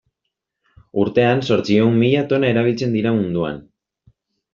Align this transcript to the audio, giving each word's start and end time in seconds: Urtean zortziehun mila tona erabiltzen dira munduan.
Urtean 1.01 1.43
zortziehun 1.47 1.99
mila 2.05 2.23
tona 2.31 2.49
erabiltzen 2.53 2.97
dira 2.99 3.13
munduan. 3.19 3.61